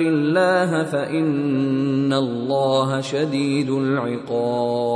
الله 0.00 0.82
فإن 0.82 2.12
الله 2.12 3.00
شديد 3.00 3.70
العقاب. 3.70 4.94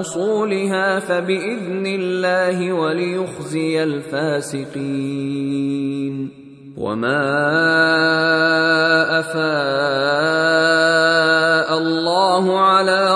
أصولها 0.00 0.98
فبإذن 0.98 1.86
الله 1.86 2.72
وليخزي 2.72 3.82
الفاسقين. 3.82 5.18
وما 6.78 7.20
أفاء 9.20 10.58
الله 11.78 12.44
على 12.58 12.97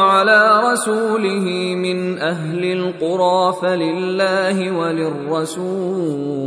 على 0.00 0.60
رسوله 0.72 1.74
من 1.74 2.18
أهل 2.18 2.64
القرى 2.64 3.52
فلله 3.62 4.78
وللرسول 4.78 6.40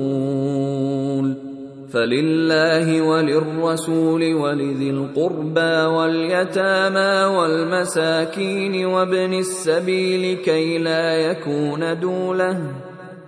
فلله 1.93 3.01
وللرسول 3.01 4.33
ولذي 4.33 4.89
القربى 4.89 5.75
واليتامى 5.95 7.35
والمساكين 7.37 8.85
وابن 8.85 9.33
السبيل 9.33 10.37
كي 10.37 10.77
لا 10.77 11.13
يكون 11.13 11.99
دولة 11.99 12.59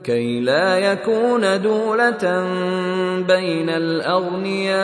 كي 0.03 0.39
لا 0.39 0.77
يكون 0.77 1.61
دولة 1.61 2.43
بين 3.27 3.69
الأغنياء 3.69 4.75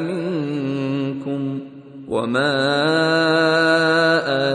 منكم 0.00 1.60
وما 2.08 3.09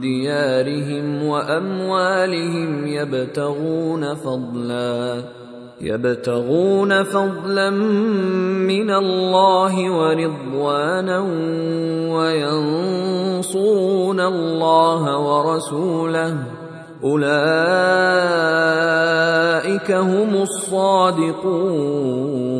ديارهم 0.00 1.22
وأموالهم 1.22 2.86
يبتغون 2.86 4.14
فضلا 4.14 5.22
يبتغون 5.80 7.02
فضلا 7.02 7.70
من 7.70 8.90
الله 8.90 9.90
ورضوانا 9.90 11.18
وينصرون 12.16 14.20
الله 14.20 15.18
ورسوله. 15.18 16.36
أولئك 17.04 17.30
هم 19.92 20.42
الصادقون. 20.42 22.59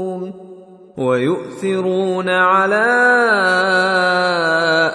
ويؤثرون 1.01 2.29
على 2.29 2.91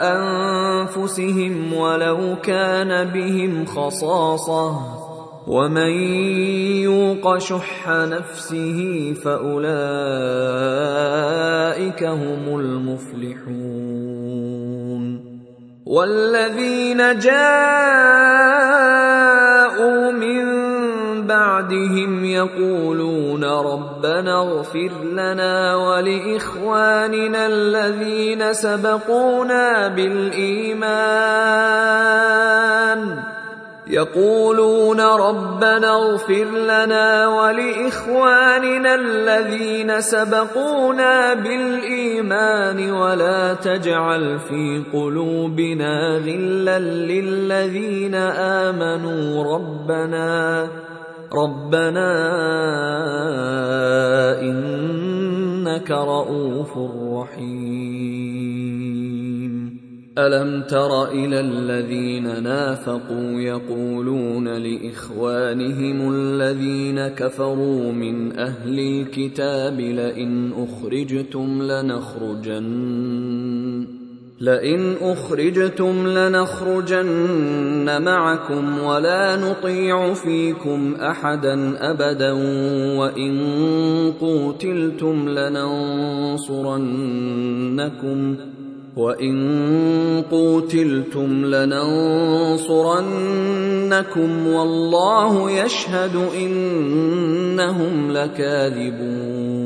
أنفسهم 0.02 1.72
ولو 1.74 2.36
كان 2.42 3.12
بهم 3.12 3.64
خصاصة. 3.64 4.96
ومن 5.46 5.92
يوق 6.82 7.38
شح 7.38 7.88
نفسه 7.88 9.12
فأولئك 9.24 9.70
هم 12.04 12.60
المفلحون. 12.60 13.76
والذين 15.86 17.18
جاءوا 17.18 17.36
من 20.10 20.55
بعدهم 21.56 22.24
يقولون 22.24 23.44
ربنا 23.44 24.42
اغفر 24.42 24.90
لنا 25.12 25.76
ولإخواننا 25.76 27.46
الذين 27.46 28.52
سبقونا 28.52 29.88
بالإيمان. 29.88 31.16
يقولون 33.86 35.00
ربنا 35.00 35.90
اغفر 35.96 36.44
لنا 36.44 37.28
ولإخواننا 37.28 38.94
الذين 38.94 40.00
سبقونا 40.00 41.34
بالإيمان 41.34 42.90
ولا 42.90 43.54
تجعل 43.54 44.38
في 44.38 44.84
قلوبنا 44.92 46.20
غلا 46.26 46.78
للذين 46.78 48.14
آمنوا. 48.64 49.54
ربنا 49.54 50.68
ربنا 51.36 52.10
إنك 54.40 55.90
رءوف 55.90 56.78
رحيم. 57.12 58.36
ألم 60.18 60.62
تر 60.62 61.04
إلى 61.04 61.40
الذين 61.40 62.42
نافقوا 62.42 63.40
يقولون 63.40 64.48
لإخوانهم 64.48 66.12
الذين 66.14 67.08
كفروا 67.08 67.92
من 67.92 68.38
أهل 68.38 68.78
الكتاب 68.78 69.80
لئن 69.80 70.52
أخرجتم 70.52 71.62
لنخرجن. 71.62 72.66
لئن 74.40 74.94
أخرجتم 75.00 76.06
لنخرجن 76.08 78.02
معكم 78.02 78.78
ولا 78.78 79.36
نطيع 79.36 80.14
فيكم 80.14 80.94
أحدا 80.94 81.76
أبدا 81.90 82.32
وإن 82.98 83.32
قوتلتم 84.20 85.28
لننصرنكم 85.28 86.36
وإن 88.96 90.22
قوتلتم 90.30 91.44
لننصرنكم 91.44 92.76
والله 94.46 95.50
يشهد 95.50 96.16
إنهم 96.42 98.12
لكاذبون 98.12 99.65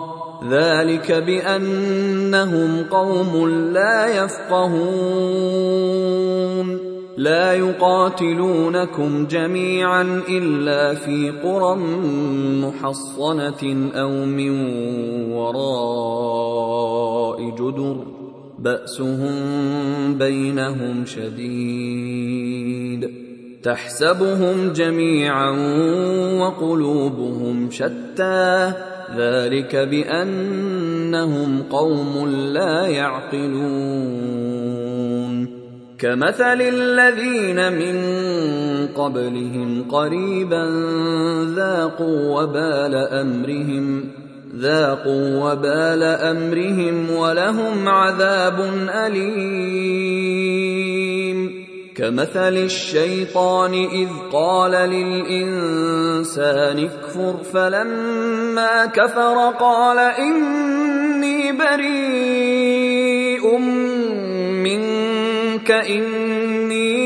ذلك 0.49 1.11
بأنهم 1.11 2.83
قوم 2.83 3.49
لا 3.49 4.23
يفقهون. 4.23 5.71
لا 7.17 7.53
يقاتلونكم 7.53 9.25
جميعا 9.25 10.21
إلا 10.29 10.93
في 10.93 11.33
قرى 11.43 11.75
محصنة 12.61 13.91
أو 13.95 14.25
من 14.25 14.51
وراء 15.31 17.49
جدر. 17.49 17.95
بأسهم 18.59 19.33
بينهم 20.17 21.05
شديد. 21.05 22.51
تحسبهم 23.63 24.73
جميعا 24.73 25.49
وقلوبهم 26.39 27.69
شتى. 27.71 28.71
ذلك 29.17 29.75
بأنهم 29.75 31.63
قوم 31.69 32.27
لا 32.27 32.85
يعقلون. 32.87 33.61
كمثل 35.99 36.61
الذين 36.61 37.73
من 37.73 37.95
قبلهم 38.87 39.83
قريبا 39.91 40.65
ذاقوا 41.55 42.41
وبال 42.41 42.95
أمرهم 42.95 44.03
ذاقوا 44.57 45.51
وبال 45.51 46.03
أمرهم 46.03 47.11
ولهم 47.11 47.87
عذاب 47.87 48.59
أليم. 48.89 50.50
كمثل 51.95 52.57
الشيطان 52.57 53.73
إذ 53.73 54.09
قال 54.31 54.71
للإنسان 54.71 56.79
اكفر 56.89 57.37
فلما 57.53 58.85
كفر 58.85 59.53
قال 59.59 59.99
إني 59.99 61.51
بريء 61.51 63.57
منك 64.63 65.71
إني 65.71 67.01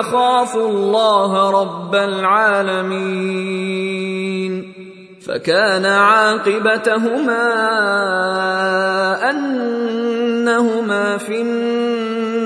أخاف 0.00 0.56
الله 0.56 1.50
رب 1.50 1.94
العالمين 1.94 3.36
فكان 5.26 5.86
عاقبتهما 5.86 7.46
أنهما 9.30 11.18
في 11.18 11.40
النار 11.40 12.05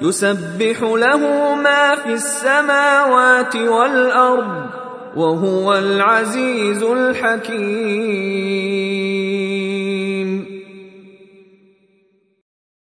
يسبح 0.00 0.82
له 0.82 1.54
ما 1.54 1.94
في 1.94 2.12
السماوات 2.12 3.56
والأرض 3.56 4.66
وهو 5.16 5.74
العزيز 5.78 6.82
الحكيم. 6.82 8.30